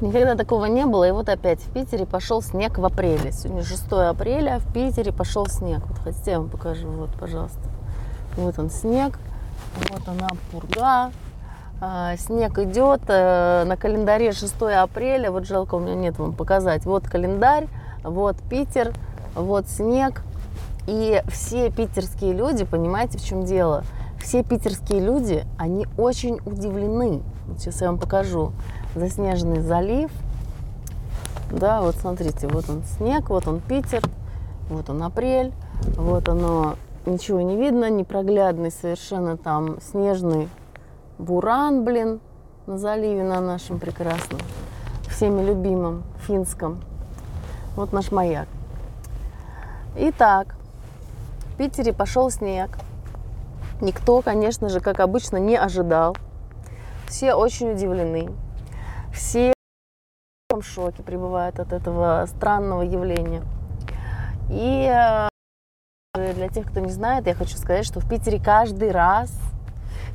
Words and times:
Никогда 0.00 0.36
такого 0.36 0.66
не 0.66 0.86
было. 0.86 1.08
И 1.08 1.10
вот 1.10 1.28
опять 1.28 1.60
в 1.60 1.72
Питере 1.72 2.06
пошел 2.06 2.40
снег 2.40 2.78
в 2.78 2.84
апреле. 2.84 3.32
Сегодня 3.32 3.64
6 3.64 3.92
апреля, 3.92 4.60
в 4.60 4.72
Питере 4.72 5.12
пошел 5.12 5.46
снег. 5.46 5.80
Вот 5.88 5.98
хотите, 5.98 6.32
я 6.32 6.38
вам 6.38 6.48
покажу. 6.48 6.88
Вот, 6.88 7.10
пожалуйста. 7.18 7.58
Вот 8.36 8.58
он 8.58 8.70
снег. 8.70 9.18
Вот 9.90 10.02
она 10.06 10.28
пурга. 10.52 11.10
А, 11.80 12.16
снег 12.16 12.58
идет. 12.58 13.00
А, 13.08 13.64
на 13.64 13.76
календаре 13.76 14.30
6 14.30 14.54
апреля. 14.62 15.32
Вот 15.32 15.46
жалко, 15.46 15.74
у 15.74 15.80
меня 15.80 15.96
нет 15.96 16.18
вам 16.18 16.32
показать. 16.32 16.84
Вот 16.84 17.08
календарь. 17.08 17.66
Вот 18.04 18.36
Питер. 18.48 18.92
Вот 19.34 19.68
снег. 19.68 20.22
И 20.86 21.22
все 21.28 21.70
питерские 21.70 22.32
люди, 22.32 22.64
понимаете, 22.64 23.18
в 23.18 23.24
чем 23.24 23.44
дело? 23.44 23.84
Все 24.18 24.42
питерские 24.42 25.00
люди, 25.00 25.44
они 25.58 25.86
очень 25.98 26.38
удивлены. 26.46 27.20
Вот 27.46 27.60
сейчас 27.60 27.82
я 27.82 27.88
вам 27.88 27.98
покажу 27.98 28.52
заснеженный 28.98 29.60
залив. 29.60 30.10
Да, 31.50 31.80
вот 31.80 31.96
смотрите, 31.96 32.46
вот 32.48 32.68
он 32.68 32.82
снег, 32.84 33.30
вот 33.30 33.46
он 33.48 33.60
Питер, 33.60 34.02
вот 34.68 34.90
он 34.90 35.02
апрель, 35.02 35.52
вот 35.96 36.28
оно, 36.28 36.76
ничего 37.06 37.40
не 37.40 37.56
видно, 37.56 37.88
непроглядный 37.88 38.70
совершенно 38.70 39.36
там 39.36 39.80
снежный 39.80 40.48
буран, 41.18 41.84
блин, 41.84 42.20
на 42.66 42.76
заливе 42.76 43.22
на 43.22 43.40
нашем 43.40 43.78
прекрасном, 43.78 44.40
всеми 45.08 45.42
любимом, 45.42 46.02
финском. 46.26 46.82
Вот 47.76 47.92
наш 47.92 48.12
маяк. 48.12 48.48
Итак, 49.96 50.54
в 51.54 51.56
Питере 51.56 51.92
пошел 51.92 52.30
снег. 52.30 52.70
Никто, 53.80 54.20
конечно 54.20 54.68
же, 54.68 54.80
как 54.80 55.00
обычно, 55.00 55.38
не 55.38 55.56
ожидал. 55.56 56.16
Все 57.06 57.34
очень 57.34 57.72
удивлены. 57.72 58.30
Все 59.18 59.52
в 60.54 60.62
шоке 60.62 61.02
пребывают 61.02 61.58
от 61.58 61.72
этого 61.72 62.24
странного 62.28 62.82
явления. 62.82 63.42
И 64.48 64.88
э, 64.88 65.28
для 66.34 66.48
тех, 66.48 66.70
кто 66.70 66.78
не 66.78 66.92
знает, 66.92 67.26
я 67.26 67.34
хочу 67.34 67.56
сказать, 67.56 67.84
что 67.84 67.98
в 67.98 68.08
Питере 68.08 68.40
каждый 68.40 68.92
раз, 68.92 69.32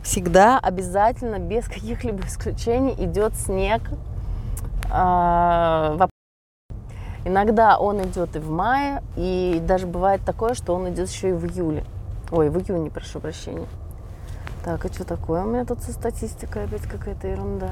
всегда, 0.04 0.58
обязательно, 0.58 1.38
без 1.38 1.68
каких-либо 1.68 2.26
исключений 2.26 2.96
идет 2.98 3.36
снег. 3.36 3.82
А, 4.90 6.08
иногда 7.26 7.78
он 7.78 8.02
идет 8.04 8.38
и 8.38 8.40
в 8.40 8.50
мае, 8.50 9.04
и 9.18 9.62
даже 9.68 9.86
бывает 9.86 10.22
такое, 10.26 10.54
что 10.54 10.74
он 10.74 10.90
идет 10.94 11.10
еще 11.10 11.32
и 11.32 11.34
в 11.34 11.46
июле. 11.46 11.84
Ой, 12.32 12.50
в 12.50 12.58
июне, 12.58 12.90
прошу 12.90 13.20
прощения. 13.20 13.68
Так, 14.64 14.86
а 14.86 14.88
что 14.88 15.04
такое? 15.04 15.44
У 15.44 15.48
меня 15.48 15.66
тут 15.66 15.84
со 15.84 15.92
статистикой 15.92 16.64
опять 16.64 16.84
какая-то 16.84 17.28
ерунда. 17.28 17.70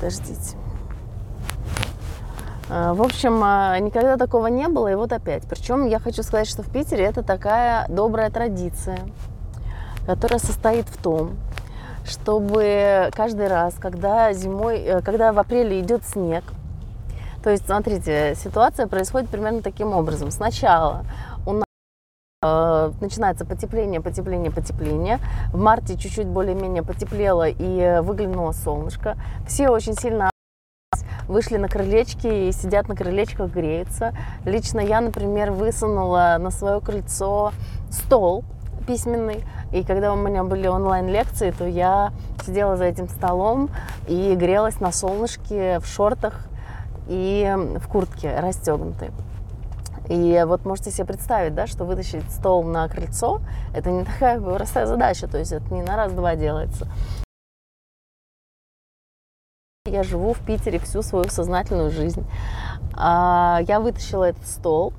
Подождите. 0.00 0.56
А, 2.70 2.94
в 2.94 3.02
общем, 3.02 3.40
а, 3.44 3.78
никогда 3.78 4.16
такого 4.16 4.46
не 4.46 4.66
было, 4.68 4.88
и 4.88 4.94
вот 4.94 5.12
опять. 5.12 5.42
Причем 5.44 5.86
я 5.86 5.98
хочу 5.98 6.22
сказать, 6.22 6.48
что 6.48 6.62
в 6.62 6.70
Питере 6.70 7.04
это 7.04 7.22
такая 7.22 7.86
добрая 7.88 8.30
традиция, 8.30 9.00
которая 10.06 10.38
состоит 10.38 10.86
в 10.86 10.96
том, 11.02 11.36
чтобы 12.06 13.10
каждый 13.14 13.48
раз, 13.48 13.74
когда 13.74 14.32
зимой, 14.32 14.78
э, 14.78 15.02
когда 15.02 15.32
в 15.32 15.38
апреле 15.38 15.80
идет 15.80 16.04
снег, 16.04 16.44
то 17.42 17.50
есть, 17.50 17.66
смотрите, 17.66 18.34
ситуация 18.36 18.86
происходит 18.86 19.28
примерно 19.28 19.60
таким 19.60 19.92
образом. 19.92 20.30
Сначала 20.30 21.04
Э, 21.46 21.69
начинается 22.42 23.44
потепление, 23.44 24.00
потепление, 24.00 24.50
потепление. 24.50 25.18
В 25.52 25.58
марте 25.58 25.98
чуть-чуть 25.98 26.26
более-менее 26.26 26.82
потеплело 26.82 27.46
и 27.46 28.00
выглянуло 28.00 28.52
солнышко. 28.52 29.18
Все 29.46 29.68
очень 29.68 29.92
сильно 29.92 30.30
вышли 31.28 31.58
на 31.58 31.68
крылечки 31.68 32.48
и 32.48 32.52
сидят 32.52 32.88
на 32.88 32.96
крылечках, 32.96 33.50
греются. 33.50 34.14
Лично 34.46 34.80
я, 34.80 35.02
например, 35.02 35.50
высунула 35.50 36.38
на 36.40 36.50
свое 36.50 36.80
крыльцо 36.80 37.52
стол 37.90 38.42
письменный. 38.86 39.44
И 39.70 39.84
когда 39.84 40.10
у 40.14 40.16
меня 40.16 40.42
были 40.42 40.66
онлайн-лекции, 40.66 41.50
то 41.50 41.66
я 41.66 42.10
сидела 42.46 42.78
за 42.78 42.84
этим 42.84 43.10
столом 43.10 43.68
и 44.08 44.34
грелась 44.34 44.80
на 44.80 44.92
солнышке 44.92 45.78
в 45.80 45.86
шортах 45.86 46.46
и 47.06 47.54
в 47.76 47.86
куртке 47.86 48.40
расстегнутой. 48.40 49.10
И 50.10 50.42
вот 50.44 50.64
можете 50.64 50.90
себе 50.90 51.06
представить, 51.06 51.54
да, 51.54 51.68
что 51.68 51.84
вытащить 51.84 52.28
стол 52.32 52.64
на 52.64 52.88
крыльцо, 52.88 53.40
это 53.72 53.92
не 53.92 54.04
такая 54.04 54.40
простая 54.40 54.86
задача, 54.86 55.28
то 55.28 55.38
есть 55.38 55.52
это 55.52 55.72
не 55.72 55.82
на 55.82 55.94
раз-два 55.94 56.34
делается. 56.34 56.88
Я 59.86 60.02
живу 60.02 60.32
в 60.34 60.44
Питере 60.44 60.80
всю 60.80 61.02
свою 61.02 61.28
сознательную 61.28 61.92
жизнь. 61.92 62.26
А, 62.94 63.60
я 63.68 63.78
вытащила 63.78 64.24
этот 64.24 64.48
стол, 64.48 64.92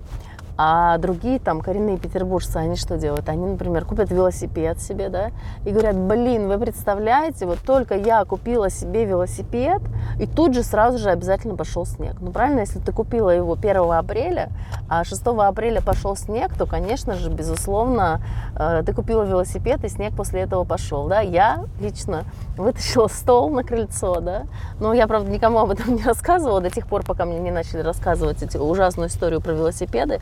а 0.64 1.00
другие 1.00 1.40
там 1.40 1.60
коренные 1.60 1.98
петербуржцы, 1.98 2.58
они 2.58 2.76
что 2.76 2.96
делают? 2.96 3.28
Они, 3.30 3.48
например, 3.48 3.84
купят 3.84 4.12
велосипед 4.12 4.80
себе, 4.80 5.10
да, 5.10 5.32
и 5.66 5.72
говорят, 5.72 5.96
блин, 5.96 6.48
вы 6.48 6.60
представляете, 6.60 7.48
вот 7.48 7.58
только 7.66 7.96
я 7.96 8.24
купила 8.26 8.70
себе 8.70 9.06
велосипед, 9.06 9.82
и 10.20 10.28
тут 10.28 10.54
же 10.54 10.62
сразу 10.62 11.00
же 11.00 11.10
обязательно 11.10 11.56
пошел 11.56 11.84
снег. 11.84 12.18
Ну, 12.22 12.32
правильно, 12.32 12.60
если 12.60 12.78
ты 12.78 12.92
купила 12.92 13.32
его 13.32 13.54
1 13.54 13.92
апреля, 13.92 14.50
а 14.88 15.04
6 15.04 15.20
апреля 15.26 15.82
пошел 15.82 16.16
снег, 16.16 16.54
то, 16.56 16.68
конечно 16.68 17.16
же, 17.16 17.32
безусловно, 17.32 18.22
э, 18.56 18.84
ты 18.86 18.94
купила 18.94 19.24
велосипед, 19.24 19.84
и 19.84 19.90
снег 19.90 20.16
после 20.16 20.42
этого 20.42 20.64
пошел, 20.64 21.08
да. 21.08 21.22
Я 21.22 21.66
лично 21.80 22.24
вытащила 22.56 23.08
стол 23.08 23.50
на 23.50 23.64
крыльцо, 23.64 24.20
да, 24.20 24.44
но 24.80 24.94
я, 24.94 25.08
правда, 25.08 25.32
никому 25.32 25.58
об 25.58 25.72
этом 25.72 25.96
не 25.96 26.04
рассказывала 26.04 26.62
до 26.62 26.70
тех 26.70 26.86
пор, 26.86 27.04
пока 27.04 27.26
мне 27.26 27.40
не 27.40 27.50
начали 27.50 27.82
рассказывать 27.82 28.44
эту 28.44 28.64
ужасную 28.64 29.10
историю 29.10 29.42
про 29.42 29.54
велосипеды, 29.54 30.22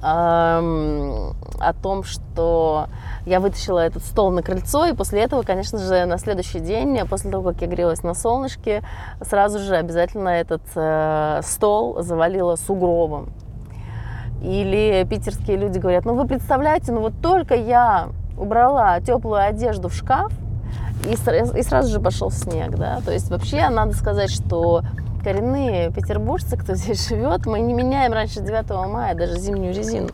о 0.00 1.72
том, 1.82 2.04
что 2.04 2.86
я 3.26 3.40
вытащила 3.40 3.80
этот 3.80 4.04
стол 4.04 4.30
на 4.30 4.42
крыльцо, 4.42 4.86
и 4.86 4.94
после 4.94 5.22
этого, 5.22 5.42
конечно 5.42 5.78
же, 5.78 6.04
на 6.06 6.18
следующий 6.18 6.60
день, 6.60 6.98
после 7.08 7.30
того, 7.30 7.52
как 7.52 7.60
я 7.62 7.66
грелась 7.66 8.02
на 8.02 8.14
солнышке, 8.14 8.82
сразу 9.20 9.58
же 9.58 9.76
обязательно 9.76 10.28
этот 10.28 10.62
э, 10.74 11.40
стол 11.42 12.00
завалила 12.02 12.56
сугробом. 12.56 13.30
Или 14.40 15.04
питерские 15.08 15.56
люди 15.56 15.78
говорят, 15.78 16.04
ну 16.04 16.14
вы 16.14 16.26
представляете, 16.26 16.92
ну 16.92 17.00
вот 17.00 17.14
только 17.20 17.56
я 17.56 18.10
убрала 18.36 19.00
теплую 19.00 19.42
одежду 19.42 19.88
в 19.88 19.94
шкаф, 19.94 20.32
и, 21.06 21.16
сразу 21.62 21.88
же 21.90 22.00
пошел 22.00 22.30
снег, 22.30 22.76
да, 22.76 23.00
то 23.04 23.12
есть 23.12 23.30
вообще 23.30 23.68
надо 23.68 23.94
сказать, 23.94 24.30
что 24.30 24.82
коренные 25.22 25.90
петербуржцы, 25.90 26.56
кто 26.56 26.74
здесь 26.76 27.08
живет, 27.08 27.46
мы 27.46 27.60
не 27.60 27.74
меняем 27.74 28.12
раньше 28.12 28.40
9 28.40 28.70
мая 28.90 29.14
даже 29.14 29.38
зимнюю 29.38 29.74
резину 29.74 30.08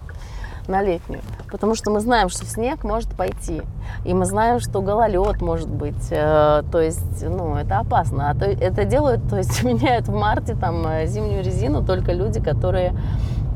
на 0.67 0.83
летнюю, 0.83 1.21
потому 1.51 1.75
что 1.75 1.91
мы 1.91 2.01
знаем, 2.01 2.31
что 2.31 2.47
снег 2.47 2.85
может 2.85 3.11
пойти, 3.11 3.63
и 4.05 4.15
мы 4.15 4.25
знаем, 4.25 4.61
что 4.61 4.81
гололед 4.81 5.43
может 5.43 5.69
быть, 5.69 6.09
э, 6.11 6.63
то 6.73 6.81
есть, 6.81 7.23
ну, 7.23 7.57
это 7.57 7.81
опасно, 7.81 8.31
а 8.31 8.35
то, 8.35 8.47
это 8.47 8.85
делают, 8.85 9.29
то 9.29 9.37
есть 9.37 9.63
меняют 9.63 10.09
в 10.09 10.15
марте 10.15 10.55
там 10.55 10.87
э, 10.87 11.07
зимнюю 11.07 11.45
резину 11.45 11.85
только 11.85 12.13
люди, 12.13 12.41
которые 12.41 12.95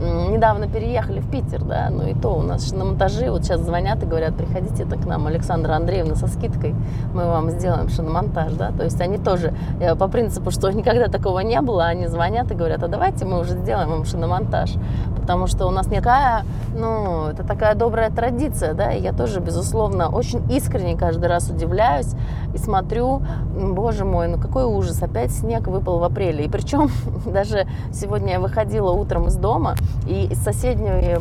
недавно 0.00 0.69
переехали 0.69 1.20
в 1.20 1.31
Питер, 1.31 1.64
да, 1.64 1.88
ну 1.91 2.06
и 2.06 2.14
то 2.14 2.36
у 2.36 2.42
нас 2.42 2.72
на 2.72 2.84
монтаже, 2.84 3.31
вот 3.31 3.44
сейчас 3.44 3.60
звонят 3.60 4.03
и 4.03 4.06
говорят, 4.06 4.36
приходите 4.36 4.84
это 4.84 4.97
к 4.97 5.04
нам, 5.04 5.26
Александра 5.26 5.75
Андреевна, 5.75 6.14
со 6.14 6.28
скидкой, 6.28 6.75
мы 7.12 7.26
вам 7.26 7.50
сделаем 7.50 7.88
шиномонтаж, 7.88 8.53
да, 8.53 8.70
то 8.70 8.84
есть 8.84 9.00
они 9.00 9.19
тоже 9.19 9.54
э, 9.81 9.97
по 9.97 10.08
принципу, 10.08 10.50
что 10.50 10.70
никогда 10.70 11.08
такого 11.08 11.41
не 11.41 11.60
было, 11.60 11.87
они 11.87 12.06
звонят 12.06 12.50
и 12.53 12.54
говорят, 12.54 12.82
а 12.82 12.88
давайте 12.88 13.25
мы 13.25 13.41
уже 13.41 13.56
сделаем 13.56 13.91
вам 13.91 14.04
шиномонтаж, 14.04 14.75
потому 15.16 15.47
что 15.47 15.66
у 15.66 15.70
нас 15.70 15.88
никакая, 15.88 16.44
ну, 16.76 17.26
это 17.28 17.42
такая 17.42 17.75
добрая 17.75 18.10
традиция, 18.10 18.75
да, 18.75 18.92
и 18.92 19.03
я 19.03 19.12
тоже, 19.12 19.41
безусловно, 19.41 20.08
очень 20.08 20.42
искренне 20.53 20.97
каждый 20.97 21.26
раз 21.26 21.50
удивляюсь 21.50 22.14
и 22.54 22.58
смотрю, 22.58 23.20
боже 23.54 24.04
мой, 24.04 24.28
ну 24.28 24.38
какой 24.38 24.64
ужас, 24.64 25.02
опять 25.02 25.32
снег 25.32 25.67
выпал 25.67 25.99
в 25.99 26.05
апреле, 26.05 26.44
и 26.44 26.49
причем 26.49 26.88
даже 27.26 27.67
сегодня 27.93 28.34
я 28.34 28.40
выходила 28.40 28.93
утром 28.93 29.26
из 29.26 29.34
дома, 29.34 29.75
и 30.06 30.26
из 30.26 30.38
соседнего 30.38 31.20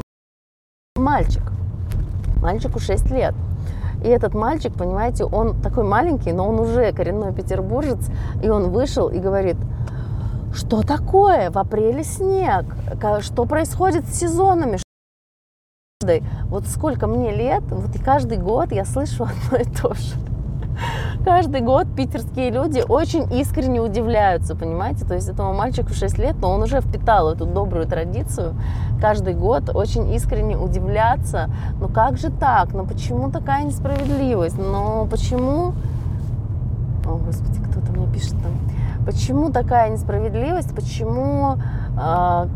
мальчик. 0.95 1.43
Мальчику 2.41 2.79
6 2.79 3.11
лет. 3.11 3.35
И 4.03 4.07
этот 4.07 4.33
мальчик, 4.33 4.73
понимаете, 4.73 5.25
он 5.25 5.59
такой 5.61 5.83
маленький, 5.83 6.31
но 6.31 6.47
он 6.47 6.59
уже 6.59 6.91
коренной 6.91 7.33
петербуржец, 7.33 8.09
и 8.43 8.49
он 8.49 8.69
вышел 8.71 9.09
и 9.09 9.19
говорит, 9.19 9.57
что 10.53 10.81
такое? 10.81 11.51
В 11.51 11.57
апреле 11.57 12.03
снег. 12.03 12.65
Что 13.21 13.45
происходит 13.45 14.05
с 14.07 14.19
сезонами? 14.19 14.77
Вот 16.45 16.67
сколько 16.67 17.07
мне 17.07 17.31
лет, 17.31 17.63
вот 17.69 17.95
и 17.95 17.99
каждый 17.99 18.37
год 18.37 18.71
я 18.71 18.85
слышу 18.85 19.27
одно 19.51 19.57
и 19.57 19.65
то 19.65 19.93
же 19.93 20.15
каждый 21.27 21.59
год 21.59 21.87
питерские 21.93 22.51
люди 22.51 22.81
очень 22.87 23.29
искренне 23.33 23.81
удивляются, 23.81 24.55
понимаете? 24.55 25.03
То 25.03 25.13
есть 25.13 25.27
этому 25.27 25.53
мальчику 25.53 25.93
6 25.93 26.17
лет, 26.19 26.37
но 26.39 26.51
он 26.51 26.63
уже 26.63 26.79
впитал 26.79 27.29
эту 27.29 27.45
добрую 27.45 27.85
традицию 27.85 28.55
каждый 29.01 29.33
год 29.33 29.75
очень 29.75 30.13
искренне 30.13 30.57
удивляться. 30.57 31.49
Ну 31.81 31.89
как 31.89 32.17
же 32.17 32.31
так? 32.31 32.73
Ну 32.73 32.85
почему 32.85 33.29
такая 33.29 33.65
несправедливость? 33.65 34.57
Ну 34.57 35.05
почему... 35.11 35.73
О, 37.05 37.17
господи, 37.17 37.59
кто-то 37.59 37.91
мне 37.91 38.07
пишет 38.07 38.35
там, 38.41 38.53
почему 39.05 39.51
такая 39.51 39.89
несправедливость, 39.89 40.73
почему 40.73 41.55
э, 41.55 42.47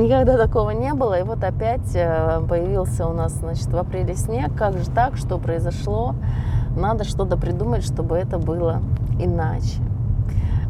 никогда 0.00 0.36
такого 0.36 0.70
не 0.70 0.94
было, 0.94 1.18
и 1.18 1.24
вот 1.24 1.42
опять 1.42 1.94
э, 1.94 2.40
появился 2.48 3.08
у 3.08 3.12
нас, 3.12 3.32
значит, 3.32 3.66
в 3.66 3.76
апреле 3.76 4.14
снег, 4.14 4.54
как 4.56 4.78
же 4.78 4.90
так, 4.90 5.16
что 5.16 5.38
произошло, 5.38 6.14
надо 6.76 7.04
что-то 7.04 7.36
придумать, 7.36 7.84
чтобы 7.84 8.16
это 8.16 8.38
было 8.38 8.82
иначе. 9.18 9.80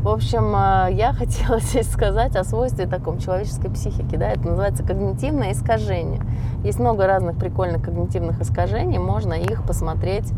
В 0.03 0.09
общем, 0.09 0.53
э, 0.57 0.93
я 0.95 1.13
хотела 1.19 1.61
здесь 1.61 1.91
сказать 1.91 2.35
о 2.35 2.43
свойстве 2.43 2.87
таком 2.87 3.19
человеческой 3.19 3.71
психики. 3.71 4.17
Да? 4.17 4.31
Это 4.31 4.49
называется 4.49 4.83
когнитивное 4.83 5.53
искажение. 5.53 6.21
Есть 6.65 6.81
много 6.81 7.07
разных 7.07 7.37
прикольных 7.37 7.83
когнитивных 7.83 8.41
искажений. 8.41 8.99
Можно 8.99 9.35
их 9.35 9.63
посмотреть 9.63 10.29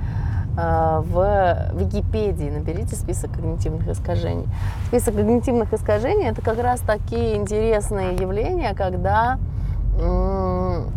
э, 0.58 1.02
в 1.06 1.70
Википедии. 1.74 2.50
Наберите 2.50 2.94
список 2.94 3.32
когнитивных 3.32 3.88
искажений. 3.88 4.46
Список 4.88 5.14
когнитивных 5.14 5.72
искажений– 5.72 6.26
это 6.28 6.42
как 6.42 6.58
раз 6.62 6.80
такие 6.80 7.36
интересные 7.36 8.14
явления, 8.16 8.74
когда 8.74 9.38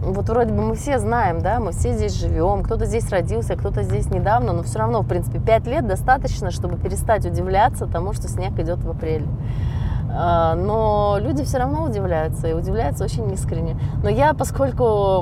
вот 0.02 0.30
вроде 0.30 0.54
бы 0.54 0.62
мы 0.62 0.76
все 0.76 1.00
знаем, 1.00 1.42
да, 1.42 1.60
мы 1.60 1.72
все 1.72 1.94
здесь 1.94 2.14
живем, 2.20 2.64
кто-то 2.64 2.86
здесь 2.86 3.10
родился, 3.10 3.56
кто-то 3.56 3.84
здесь 3.84 4.10
недавно, 4.10 4.54
но 4.54 4.64
все 4.64 4.80
равно, 4.80 5.02
в 5.02 5.08
принципе, 5.08 5.40
пять 5.40 5.66
лет 5.68 5.88
достаточно, 5.88 6.52
чтобы 6.52 6.78
перестать 6.78 7.26
удивляться 7.26 7.88
тому, 7.88 8.14
что 8.14 8.28
снег 8.28 8.58
идет 8.60 8.80
в 8.84 8.90
апреле. 8.90 9.28
А, 10.10 10.56
но 10.56 11.18
люди 11.20 11.44
все 11.44 11.58
равно 11.58 11.84
удивляются, 11.84 12.48
и 12.48 12.54
удивляются 12.54 13.04
очень 13.04 13.32
искренне. 13.34 13.78
Но 14.04 14.10
я, 14.10 14.34
поскольку 14.34 15.22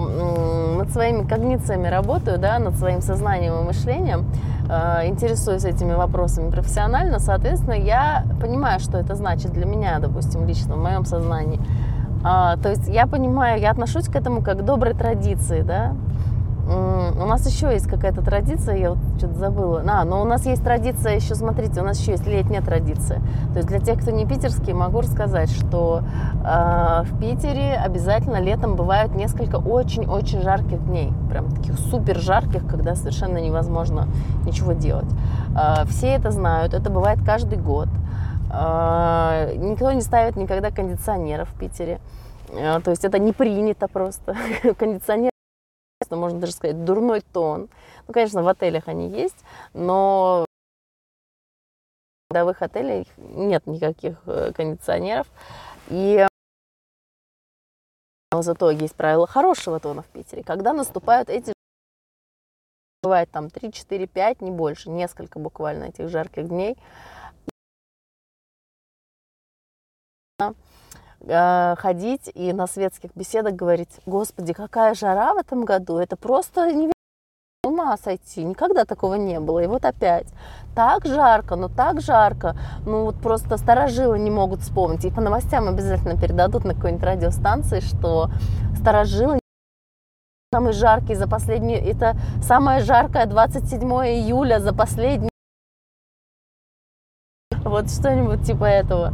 над 0.78 0.92
своими 0.92 1.28
когнициями 1.28 1.88
работаю, 1.88 2.38
да, 2.38 2.60
над 2.60 2.76
своим 2.76 3.02
сознанием 3.02 3.60
и 3.60 3.64
мышлением, 3.64 4.26
а, 4.70 5.06
интересуюсь 5.06 5.66
этими 5.66 5.94
вопросами 5.94 6.50
профессионально, 6.50 7.20
соответственно, 7.20 7.74
я 7.74 8.26
понимаю, 8.40 8.80
что 8.80 8.98
это 8.98 9.16
значит 9.16 9.52
для 9.52 9.66
меня, 9.66 10.00
допустим, 10.00 10.46
лично 10.46 10.76
в 10.76 10.80
моем 10.80 11.06
сознании. 11.06 11.60
А, 12.27 12.57
то 12.57 12.69
есть 12.69 12.88
я 12.88 13.06
понимаю, 13.06 13.62
я 13.62 13.69
отношусь 13.69 14.07
к 14.07 14.16
этому 14.16 14.42
как 14.42 14.57
к 14.57 14.62
доброй 14.63 14.95
традиции, 14.95 15.62
да. 15.62 15.94
У 16.68 17.27
нас 17.27 17.45
еще 17.45 17.72
есть 17.72 17.88
какая-то 17.88 18.24
традиция, 18.24 18.77
я 18.77 18.89
вот 18.89 18.98
что-то 19.19 19.36
забыла. 19.36 19.83
А, 19.88 20.04
но 20.04 20.24
у 20.24 20.25
нас 20.25 20.48
есть 20.48 20.63
традиция 20.63 21.13
еще, 21.13 21.36
смотрите, 21.36 21.81
у 21.81 21.83
нас 21.83 22.00
еще 22.00 22.13
есть 22.13 22.25
летняя 22.25 22.62
традиция. 22.62 23.22
То 23.54 23.57
есть 23.57 23.68
для 23.68 23.80
тех, 23.80 24.01
кто 24.01 24.10
не 24.10 24.25
питерский, 24.25 24.74
могу 24.74 25.01
рассказать, 25.01 25.51
что 25.51 26.01
э, 26.44 27.04
в 27.04 27.19
Питере 27.19 27.75
обязательно 27.75 28.42
летом 28.42 28.75
бывают 28.75 29.13
несколько 29.13 29.57
очень-очень 29.57 30.42
жарких 30.42 30.83
дней. 30.83 31.13
Прям 31.30 31.51
таких 31.51 31.78
супер 31.78 32.18
жарких, 32.18 32.66
когда 32.66 32.95
совершенно 32.95 33.38
невозможно 33.38 34.07
ничего 34.44 34.71
делать. 34.71 35.12
Э, 35.56 35.86
все 35.86 36.07
это 36.07 36.31
знают, 36.31 36.74
это 36.74 36.89
бывает 36.89 37.19
каждый 37.24 37.60
год. 37.60 37.89
А, 38.57 39.52
никто 39.56 39.92
не 39.92 40.02
ставит 40.02 40.38
никогда 40.38 40.72
кондиционеров 40.72 41.50
в 41.50 41.60
Питере. 41.60 42.00
А, 42.52 42.80
то 42.80 42.92
есть 42.92 43.04
это 43.04 43.19
не 43.19 43.34
принято 43.34 43.90
просто. 43.90 44.36
Кондиционер, 44.78 45.31
можно 46.10 46.40
даже 46.40 46.54
сказать, 46.54 46.86
дурной 46.86 47.19
тон. 47.19 47.68
Ну, 48.07 48.13
конечно, 48.13 48.44
в 48.44 48.48
отелях 48.48 48.88
они 48.88 49.10
есть, 49.10 49.36
но 49.74 50.46
в 52.30 52.34
годовых 52.34 52.62
отелях 52.62 53.07
нет 53.18 53.68
никаких 53.68 54.22
э, 54.25 54.54
кондиционеров. 54.54 55.28
И 55.90 56.25
но 58.31 58.42
зато 58.42 58.69
есть 58.69 58.96
правила 58.96 59.28
хорошего 59.28 59.80
тона 59.81 60.02
в 60.02 60.07
Питере. 60.07 60.44
Когда 60.44 60.74
наступают 60.74 61.30
эти 61.30 61.54
бывает 63.04 63.30
там 63.31 63.50
3, 63.50 63.72
4, 63.72 64.07
5, 64.07 64.42
не 64.42 64.52
больше, 64.52 64.90
несколько 64.90 65.40
буквально 65.40 65.86
этих 65.86 66.10
жарких 66.10 66.48
дней, 66.48 66.75
ходить 71.28 72.30
и 72.34 72.54
на 72.54 72.68
светских 72.68 73.10
беседах 73.16 73.54
говорить, 73.54 73.90
господи, 74.06 74.54
какая 74.54 74.94
жара 74.94 75.34
в 75.34 75.38
этом 75.38 75.66
году, 75.66 75.98
это 75.98 76.16
просто 76.16 76.68
невероятно 76.68 76.92
ума 77.64 77.98
сойти, 77.98 78.44
никогда 78.44 78.86
такого 78.86 79.16
не 79.16 79.40
было. 79.40 79.64
И 79.64 79.68
вот 79.68 79.86
опять, 79.86 80.28
так 80.76 81.06
жарко, 81.06 81.56
ну 81.56 81.68
так 81.68 82.00
жарко, 82.00 82.56
ну 82.86 83.06
вот 83.06 83.16
просто 83.20 83.58
старожилы 83.58 84.20
не 84.20 84.30
могут 84.30 84.62
вспомнить. 84.62 85.06
И 85.06 85.12
по 85.12 85.20
новостям 85.20 85.68
обязательно 85.68 86.20
передадут 86.20 86.64
на 86.64 86.76
какой-нибудь 86.76 87.04
радиостанции, 87.04 87.80
что 87.80 88.30
старожилы 88.80 89.40
самый 90.54 90.74
жаркий 90.74 91.16
за 91.16 91.28
последние, 91.28 91.80
это 91.80 92.16
самое 92.44 92.81
жаркое 92.81 93.26
27 93.26 93.81
июля 93.81 94.60
за 94.60 94.74
последние 94.74 95.31
вот 97.64 97.90
что-нибудь 97.90 98.46
типа 98.46 98.66
этого. 98.66 99.14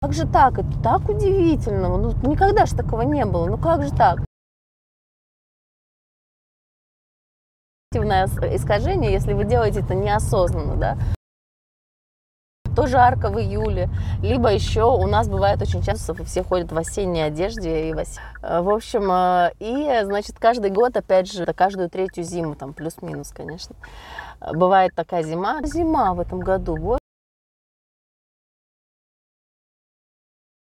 Как 0.00 0.14
же 0.14 0.26
так? 0.26 0.58
Это 0.58 0.82
так 0.82 1.08
удивительно. 1.08 1.88
Ну, 1.88 2.12
никогда 2.26 2.64
же 2.64 2.74
такого 2.74 3.02
не 3.02 3.24
было. 3.26 3.46
Ну 3.46 3.58
как 3.58 3.82
же 3.82 3.90
так? 3.94 4.20
искажение, 7.92 9.12
если 9.12 9.32
вы 9.34 9.44
делаете 9.44 9.80
это 9.80 9.94
неосознанно, 9.94 10.76
да, 10.76 10.96
то 12.74 12.86
жарко 12.86 13.30
в 13.30 13.38
июле, 13.38 13.88
либо 14.22 14.52
еще 14.52 14.84
у 14.84 15.06
нас 15.06 15.28
бывает 15.28 15.60
очень 15.60 15.82
часто, 15.82 16.14
все 16.24 16.42
ходят 16.42 16.72
в 16.72 16.78
осенней 16.78 17.26
одежде 17.26 17.90
и 17.90 17.92
в, 17.92 17.98
ос... 17.98 18.18
Э, 18.42 18.60
в 18.62 18.70
общем, 18.70 19.10
э, 19.10 19.52
и, 19.58 20.04
значит, 20.04 20.38
каждый 20.38 20.70
год, 20.70 20.96
опять 20.96 21.30
же, 21.30 21.44
каждую 21.46 21.90
третью 21.90 22.24
зиму, 22.24 22.54
там, 22.54 22.72
плюс-минус, 22.72 23.32
конечно, 23.32 23.74
бывает 24.54 24.92
такая 24.94 25.22
зима, 25.24 25.60
зима 25.64 26.14
в 26.14 26.20
этом 26.20 26.40
году, 26.40 26.99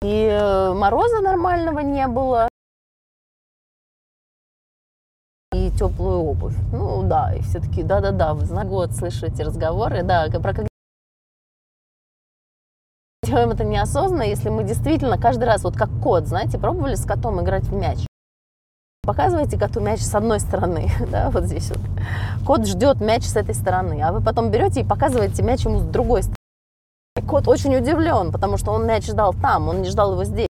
И 0.07 0.23
э, 0.23 0.73
мороза 0.73 1.19
нормального 1.19 1.79
не 1.79 2.07
было. 2.07 2.47
И 5.53 5.69
теплую 5.71 6.19
обувь. 6.19 6.55
Ну 6.71 7.03
да, 7.03 7.33
и 7.35 7.41
все 7.41 7.59
таки 7.59 7.83
да-да-да, 7.83 8.33
вы 8.33 8.45
знаете, 8.45 8.69
год 8.69 8.93
слышу 8.93 9.25
эти 9.25 9.41
разговоры, 9.41 10.03
да, 10.03 10.29
про 10.29 10.53
как 10.53 10.67
делаем 13.23 13.49
это 13.49 13.65
неосознанно, 13.65 14.21
если 14.21 14.47
мы 14.47 14.63
действительно 14.63 15.17
каждый 15.17 15.43
раз, 15.43 15.65
вот 15.65 15.75
как 15.75 15.89
кот, 16.01 16.25
знаете, 16.25 16.57
пробовали 16.57 16.95
с 16.95 17.05
котом 17.05 17.41
играть 17.41 17.65
в 17.65 17.73
мяч. 17.73 18.07
Показываете 19.03 19.59
коту 19.59 19.81
мяч 19.81 19.99
с 19.99 20.15
одной 20.15 20.39
стороны, 20.39 20.89
да, 21.11 21.31
вот 21.31 21.43
здесь 21.43 21.69
вот. 21.69 21.81
Кот 22.45 22.65
ждет 22.65 23.01
мяч 23.01 23.23
с 23.23 23.35
этой 23.35 23.55
стороны, 23.55 24.01
а 24.01 24.13
вы 24.13 24.23
потом 24.23 24.51
берете 24.51 24.81
и 24.81 24.85
показываете 24.85 25.43
мяч 25.43 25.65
ему 25.65 25.79
с 25.79 25.83
другой 25.83 26.23
стороны. 26.23 26.36
Кот 27.27 27.47
очень 27.47 27.75
удивлен, 27.75 28.31
потому 28.31 28.57
что 28.57 28.71
он 28.71 28.85
мяч 28.85 29.05
ждал 29.05 29.33
там, 29.33 29.67
он 29.67 29.81
не 29.81 29.89
ждал 29.89 30.13
его 30.13 30.23
здесь. 30.23 30.47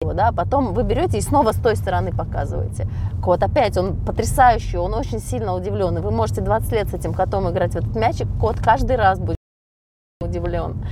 Да, 0.00 0.32
потом 0.32 0.72
вы 0.72 0.84
берете 0.84 1.18
и 1.18 1.20
снова 1.20 1.52
с 1.52 1.56
той 1.56 1.76
стороны 1.76 2.12
показываете. 2.12 2.88
Кот 3.22 3.42
опять, 3.42 3.76
он 3.76 3.96
потрясающий, 3.96 4.76
он 4.76 4.94
очень 4.94 5.18
сильно 5.18 5.54
удивлен. 5.54 5.98
И 5.98 6.00
вы 6.00 6.10
можете 6.10 6.40
20 6.40 6.72
лет 6.72 6.88
с 6.88 6.94
этим 6.94 7.12
котом 7.12 7.50
играть 7.50 7.72
в 7.72 7.76
этот 7.76 7.94
мячик, 7.94 8.28
кот 8.40 8.56
каждый 8.58 8.96
раз 8.96 9.18
будет 9.18 9.36
удивлен. 10.20 10.84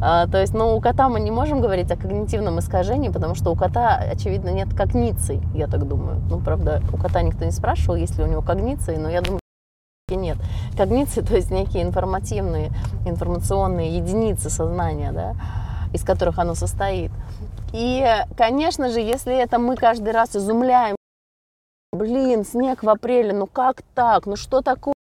А, 0.00 0.26
то 0.26 0.40
есть, 0.40 0.54
ну, 0.54 0.76
у 0.76 0.80
кота 0.80 1.08
мы 1.08 1.20
не 1.20 1.30
можем 1.30 1.60
говорить 1.60 1.90
о 1.90 1.96
когнитивном 1.96 2.58
искажении, 2.60 3.08
потому 3.08 3.34
что 3.34 3.50
у 3.50 3.56
кота, 3.56 3.96
очевидно, 3.96 4.50
нет 4.50 4.74
когниции, 4.74 5.40
я 5.54 5.66
так 5.66 5.86
думаю. 5.86 6.20
Ну, 6.28 6.40
правда, 6.40 6.82
у 6.92 6.96
кота 6.96 7.22
никто 7.22 7.44
не 7.44 7.52
спрашивал, 7.52 7.96
есть 7.96 8.16
ли 8.18 8.24
у 8.24 8.26
него 8.26 8.42
когниции, 8.42 8.96
но 8.96 9.08
я 9.08 9.20
думаю, 9.20 9.41
нет. 10.16 10.38
Когниции, 10.76 11.22
то 11.22 11.34
есть 11.34 11.50
некие 11.50 11.82
информативные, 11.82 12.70
информационные 13.06 13.96
единицы 13.96 14.50
сознания, 14.50 15.12
да, 15.12 15.34
из 15.92 16.04
которых 16.04 16.38
оно 16.38 16.54
состоит. 16.54 17.10
И, 17.72 18.04
конечно 18.36 18.90
же, 18.90 19.00
если 19.00 19.34
это 19.34 19.58
мы 19.58 19.76
каждый 19.76 20.12
раз 20.12 20.36
изумляем, 20.36 20.96
блин, 21.92 22.44
снег 22.44 22.82
в 22.82 22.88
апреле, 22.88 23.32
ну 23.32 23.46
как 23.46 23.82
так, 23.94 24.26
ну 24.26 24.36
что 24.36 24.60
такое? 24.60 24.94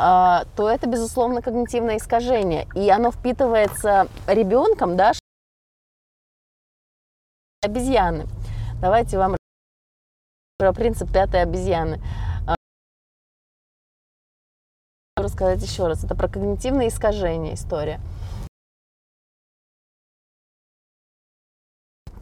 А, 0.00 0.44
то 0.56 0.68
это, 0.68 0.88
безусловно, 0.88 1.42
когнитивное 1.42 1.96
искажение. 1.96 2.68
И 2.76 2.88
оно 2.88 3.10
впитывается 3.10 4.06
ребенком, 4.28 4.96
да, 4.96 5.12
обезьяны. 7.62 8.26
Давайте 8.80 9.18
вам 9.18 9.36
про 10.56 10.72
принцип 10.72 11.12
пятой 11.12 11.42
обезьяны 11.42 12.00
рассказать 15.22 15.62
еще 15.62 15.86
раз. 15.86 16.04
Это 16.04 16.14
про 16.14 16.28
когнитивные 16.28 16.88
искажения 16.88 17.54
история. 17.54 18.00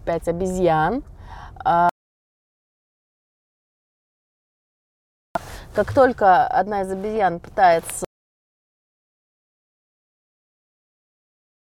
Пять 0.04 0.28
обезьян. 0.28 1.02
А, 1.64 1.88
как 5.74 5.92
только 5.92 6.46
одна 6.46 6.82
из 6.82 6.90
обезьян 6.90 7.40
пытается 7.40 8.06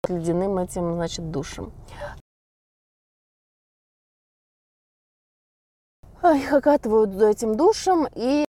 ледяным 0.08 0.58
этим, 0.58 0.94
значит, 0.94 1.30
душем. 1.30 1.72
Их 6.22 6.52
окатывают 6.52 7.14
этим 7.20 7.56
душем, 7.56 8.06
и 8.14 8.44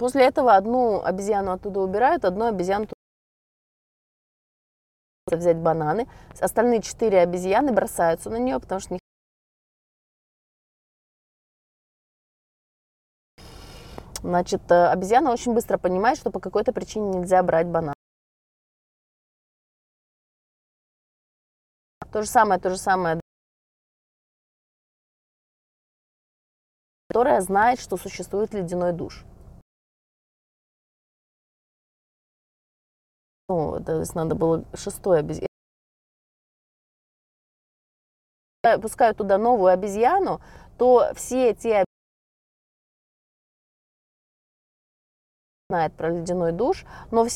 После 0.00 0.24
этого 0.24 0.56
одну 0.56 1.02
обезьяну 1.02 1.52
оттуда 1.52 1.80
убирают, 1.80 2.24
одну 2.24 2.46
обезьяну 2.46 2.86
взять 5.26 5.58
бананы. 5.58 6.08
Остальные 6.40 6.80
четыре 6.80 7.20
обезьяны 7.20 7.70
бросаются 7.70 8.30
на 8.30 8.36
нее, 8.36 8.58
потому 8.58 8.80
что 8.80 8.98
Значит, 14.22 14.62
э, 14.70 14.86
обезьяна 14.86 15.32
очень 15.32 15.52
быстро 15.52 15.76
понимает, 15.76 16.16
что 16.16 16.30
по 16.30 16.40
какой-то 16.40 16.72
причине 16.72 17.18
нельзя 17.18 17.42
брать 17.42 17.66
банан. 17.66 17.92
То 22.10 22.22
же 22.22 22.28
самое, 22.28 22.58
то 22.58 22.70
же 22.70 22.78
самое. 22.78 23.20
Которая 27.10 27.42
знает, 27.42 27.78
что 27.80 27.98
существует 27.98 28.54
ледяной 28.54 28.92
душ. 28.92 29.26
Ну, 33.50 33.82
то 33.84 33.98
есть 33.98 34.14
надо 34.14 34.36
было 34.36 34.64
шестой 34.74 35.18
обезьяну. 35.18 35.48
Пускают 38.80 39.18
туда 39.18 39.38
новую 39.38 39.72
обезьяну, 39.72 40.40
то 40.78 41.12
все 41.16 41.52
те 41.52 41.84
знает 45.68 45.92
про 45.96 46.10
ледяной 46.10 46.52
душ, 46.52 46.84
но 47.10 47.24
все 47.24 47.34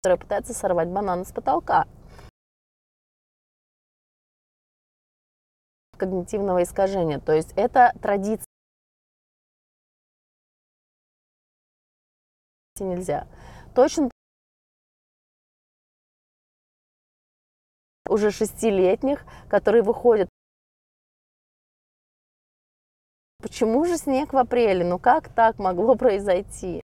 которые 0.00 0.20
пытаются 0.20 0.54
сорвать 0.54 0.88
банан 0.90 1.24
с 1.24 1.32
потолка. 1.32 1.88
когнитивного 5.96 6.62
искажения. 6.62 7.18
То 7.18 7.32
есть 7.32 7.52
это 7.56 7.92
традиция. 8.00 8.47
Нельзя. 12.84 13.26
Точно 13.74 14.10
уже 18.08 18.30
шестилетних, 18.30 19.24
которые 19.48 19.82
выходят 19.82 20.28
Почему 23.40 23.84
же 23.84 23.96
снег 23.96 24.32
в 24.32 24.36
апреле? 24.36 24.84
Ну 24.84 24.98
как 24.98 25.32
так 25.32 25.58
могло 25.58 25.94
произойти? 25.94 26.82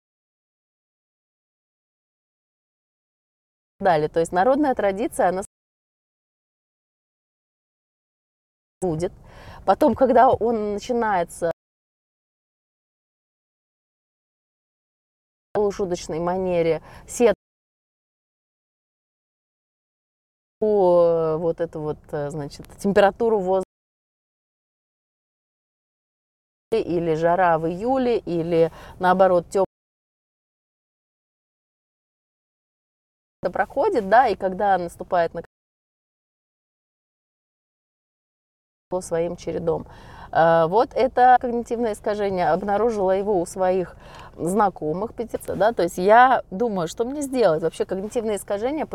Далее, 3.81 4.09
то 4.09 4.21
есть 4.21 4.31
народная 4.33 4.75
традиция, 4.75 5.31
она 5.31 5.43
будет. 8.81 9.13
Потом, 9.67 9.95
когда 9.95 10.31
он 10.31 10.75
начинается 10.75 11.54
в 15.75 15.77
полушуточной 15.77 16.21
манере 16.21 16.83
сет 17.07 17.35
вот 20.61 21.61
эту 21.61 21.81
вот, 21.81 21.99
э, 22.13 22.31
значит, 22.31 22.67
температуру 22.79 23.39
воздуха 23.39 23.65
или 26.71 27.15
жара 27.17 27.59
в 27.59 27.67
июле, 27.67 28.19
или 28.19 28.73
наоборот 28.99 29.47
теплый 29.51 29.67
проходит, 33.53 34.09
да, 34.09 34.29
и 34.29 34.37
когда 34.37 34.79
наступает 34.79 35.35
на 35.35 35.43
своим 39.03 39.37
чередом. 39.37 39.87
А, 40.37 40.67
вот 40.67 40.91
это 40.95 41.37
когнитивное 41.41 41.93
искажение 41.93 42.51
обнаружила 42.51 43.13
его 43.13 43.41
у 43.41 43.47
своих 43.47 43.95
знакомых 44.37 45.15
петиция, 45.15 45.55
да, 45.55 45.73
то 45.73 45.85
есть 45.85 45.97
я 45.97 46.43
думаю, 46.51 46.89
что 46.89 47.05
мне 47.05 47.23
сделать 47.23 47.63
вообще 47.63 47.85
когнитивное 47.85 48.35
искажение 48.37 48.89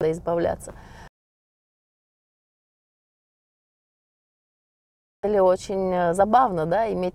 избавляться. 0.00 0.74
Или 5.24 5.38
очень 5.38 5.92
э, 5.92 6.14
забавно, 6.14 6.64
да, 6.66 6.90
иметь 6.92 7.14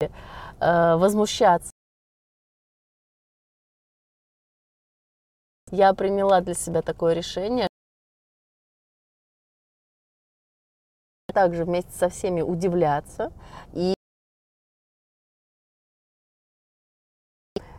э, 0.00 0.94
возмущаться. 0.96 1.72
Я 5.70 5.92
приняла 5.92 6.40
для 6.40 6.54
себя 6.54 6.82
такое 6.82 7.14
решение. 7.14 7.68
Также 11.32 11.64
вместе 11.64 11.92
со 11.92 12.08
всеми 12.08 12.40
удивляться. 12.40 13.32
И 13.74 13.94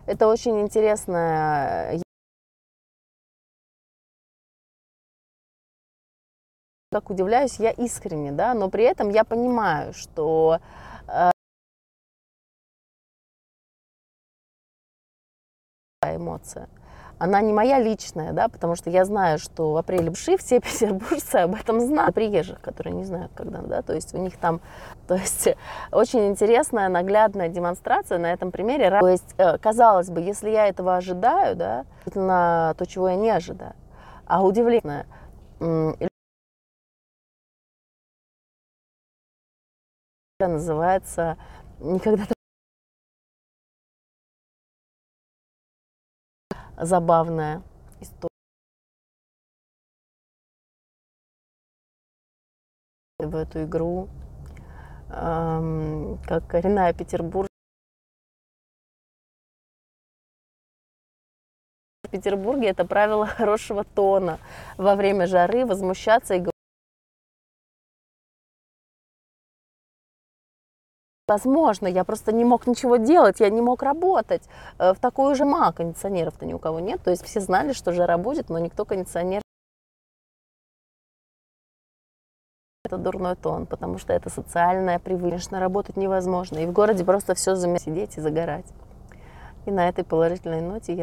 это 0.06 0.28
очень 0.28 0.62
интересная 0.62 2.00
как 6.92 7.10
удивляюсь 7.10 7.60
я 7.60 7.72
искренне, 7.72 8.32
да, 8.32 8.54
но 8.54 8.70
при 8.70 8.84
этом 8.84 9.10
я 9.10 9.24
понимаю, 9.24 9.94
что 9.94 10.60
э, 11.08 11.32
эмоция. 16.04 16.68
Она 17.20 17.42
не 17.42 17.52
моя 17.52 17.80
личная, 17.80 18.32
да, 18.32 18.48
потому 18.48 18.76
что 18.76 18.90
я 18.90 19.04
знаю, 19.04 19.40
что 19.40 19.74
в 19.74 19.78
апреле 19.78 20.10
Бши 20.10 20.38
все 20.38 20.60
петербуржцы 20.62 21.36
об 21.36 21.54
этом 21.54 21.82
знают. 21.82 22.16
Приезжих, 22.16 22.62
которые 22.62 22.94
не 22.94 23.04
знают, 23.04 23.32
когда, 23.36 23.60
да, 23.60 23.82
то 23.82 23.94
есть 23.94 24.14
у 24.14 24.18
них 24.18 24.38
там, 24.38 24.62
то 25.08 25.16
есть 25.16 25.50
очень 25.92 26.28
интересная, 26.28 26.88
наглядная 26.88 27.50
демонстрация 27.50 28.18
на 28.18 28.32
этом 28.32 28.52
примере. 28.52 28.90
То 29.00 29.08
есть, 29.10 29.36
э, 29.38 29.58
казалось 29.58 30.10
бы, 30.10 30.22
если 30.22 30.50
я 30.50 30.68
этого 30.68 30.96
ожидаю, 30.96 31.58
да, 31.58 31.86
на 32.16 32.74
то, 32.78 32.86
чего 32.86 33.10
я 33.10 33.16
не 33.18 33.30
ожидаю, 33.30 33.74
а 34.26 34.42
удивительно, 34.44 35.06
называется 40.40 41.38
«Никогда 41.82 42.24
забавная 46.80 47.62
история. 48.00 48.30
В 53.20 53.36
эту 53.36 53.64
игру, 53.64 54.08
эм, 55.10 56.18
как 56.26 56.48
коренная 56.48 56.94
Петербург. 56.94 57.50
В 62.04 62.10
Петербурге 62.10 62.70
это 62.70 62.86
правило 62.86 63.26
хорошего 63.28 63.84
тона. 63.84 64.40
Во 64.78 64.96
время 64.96 65.28
жары 65.28 65.66
возмущаться 65.66 66.36
и 66.36 66.40
говорить 66.40 66.59
Возможно, 71.30 71.86
я 71.86 72.04
просто 72.04 72.32
не 72.32 72.44
мог 72.44 72.66
ничего 72.66 72.98
делать, 72.98 73.40
я 73.40 73.52
не 73.52 73.62
мог 73.62 73.84
работать. 73.84 74.42
Э, 74.80 74.94
в 74.94 75.00
такую 75.00 75.36
же 75.36 75.46
ма 75.46 75.72
кондиционеров-то 75.72 76.48
ни 76.48 76.54
у 76.54 76.60
кого 76.60 76.80
нет. 76.80 77.04
То 77.04 77.12
есть 77.12 77.24
все 77.24 77.40
знали, 77.40 77.74
что 77.74 77.92
жара 77.92 78.18
будет, 78.18 78.50
но 78.50 78.58
никто 78.58 78.84
кондиционер 78.84 79.44
это 82.84 82.98
дурной 82.98 83.36
тон, 83.36 83.68
потому 83.68 84.00
что 84.00 84.12
это 84.12 84.32
социальная 84.32 84.98
привычка. 84.98 85.60
Работать 85.60 85.98
невозможно. 85.98 86.58
И 86.58 86.66
в 86.66 86.72
городе 86.72 87.06
просто 87.06 87.36
все 87.36 87.54
замесить, 87.54 87.86
сидеть 87.86 88.18
и 88.18 88.22
загорать. 88.22 88.66
И 89.68 89.72
на 89.72 89.88
этой 89.88 90.04
положительной 90.04 90.62
ноте 90.62 90.94
я 90.94 90.96